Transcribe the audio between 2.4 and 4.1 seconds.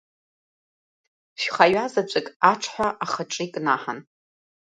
аҽҳәа ахаҿы икнаҳан.